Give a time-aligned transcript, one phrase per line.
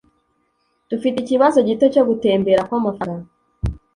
[0.89, 3.29] Dufite ikibazo gito cyo gutembera kw'amafaranga